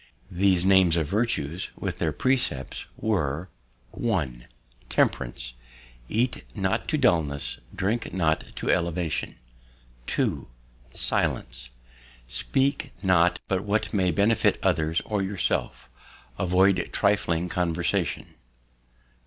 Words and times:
These 0.31 0.65
names 0.65 0.95
of 0.97 1.05
virtues, 1.05 1.69
with 1.75 1.99
their 1.99 2.11
precepts, 2.11 2.87
were: 2.97 3.49
1. 3.91 4.47
Temperance. 4.89 5.53
Eat 6.09 6.43
not 6.55 6.87
to 6.87 6.97
dullness; 6.97 7.59
drink 7.75 8.11
not 8.11 8.43
to 8.55 8.71
elevation. 8.71 9.35
2. 10.07 10.47
Silence. 10.95 11.69
Speak 12.27 12.93
not 13.03 13.39
but 13.47 13.63
what 13.63 13.93
may 13.93 14.09
benefit 14.09 14.57
others 14.63 15.01
or 15.05 15.21
yourself; 15.21 15.87
avoid 16.39 16.89
trifling 16.91 17.47
conversation. 17.47 18.33